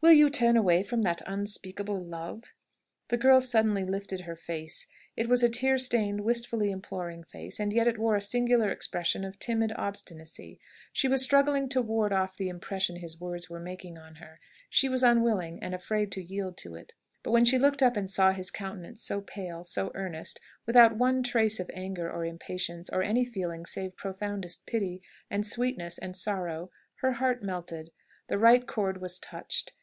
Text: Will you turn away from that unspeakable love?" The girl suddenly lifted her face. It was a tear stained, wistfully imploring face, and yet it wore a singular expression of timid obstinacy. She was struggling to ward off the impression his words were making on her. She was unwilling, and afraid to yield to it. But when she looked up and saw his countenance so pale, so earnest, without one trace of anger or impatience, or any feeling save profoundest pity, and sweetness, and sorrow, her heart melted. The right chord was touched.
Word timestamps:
Will 0.00 0.12
you 0.12 0.28
turn 0.28 0.56
away 0.56 0.82
from 0.82 1.00
that 1.02 1.22
unspeakable 1.26 1.98
love?" 2.02 2.54
The 3.08 3.16
girl 3.16 3.40
suddenly 3.40 3.84
lifted 3.84 4.22
her 4.22 4.36
face. 4.36 4.86
It 5.16 5.28
was 5.28 5.42
a 5.42 5.48
tear 5.48 5.78
stained, 5.78 6.20
wistfully 6.22 6.70
imploring 6.70 7.24
face, 7.24 7.58
and 7.58 7.72
yet 7.72 7.86
it 7.88 7.96
wore 7.98 8.14
a 8.16 8.20
singular 8.20 8.70
expression 8.70 9.24
of 9.24 9.38
timid 9.38 9.72
obstinacy. 9.76 10.60
She 10.92 11.08
was 11.08 11.22
struggling 11.22 11.70
to 11.70 11.80
ward 11.80 12.12
off 12.12 12.36
the 12.36 12.50
impression 12.50 12.96
his 12.96 13.18
words 13.18 13.48
were 13.48 13.60
making 13.60 13.96
on 13.96 14.16
her. 14.16 14.40
She 14.68 14.90
was 14.90 15.02
unwilling, 15.02 15.62
and 15.62 15.74
afraid 15.74 16.12
to 16.12 16.22
yield 16.22 16.58
to 16.58 16.74
it. 16.74 16.92
But 17.22 17.32
when 17.32 17.46
she 17.46 17.58
looked 17.58 17.82
up 17.82 17.96
and 17.96 18.08
saw 18.08 18.32
his 18.32 18.50
countenance 18.50 19.02
so 19.02 19.22
pale, 19.22 19.64
so 19.64 19.90
earnest, 19.94 20.38
without 20.66 20.96
one 20.96 21.22
trace 21.22 21.60
of 21.60 21.70
anger 21.72 22.10
or 22.10 22.26
impatience, 22.26 22.90
or 22.90 23.02
any 23.02 23.24
feeling 23.24 23.64
save 23.64 23.96
profoundest 23.96 24.66
pity, 24.66 25.02
and 25.30 25.46
sweetness, 25.46 25.96
and 25.96 26.14
sorrow, 26.16 26.70
her 26.96 27.12
heart 27.12 27.42
melted. 27.42 27.90
The 28.28 28.38
right 28.38 28.66
chord 28.66 29.00
was 29.00 29.18
touched. 29.18 29.72